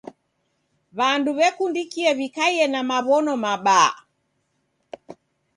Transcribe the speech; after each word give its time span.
W'andu 0.97 1.31
w'ekundikia 1.37 2.11
w'ikaie 2.17 2.65
na 2.73 2.79
maw'ono 2.89 3.33
mabaa. 3.43 3.91